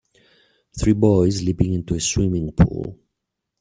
Three 0.79 0.93
boys 0.93 1.43
leaping 1.43 1.73
into 1.75 1.93
a 1.93 1.99
swimming 1.99 2.51
pool. 2.53 2.97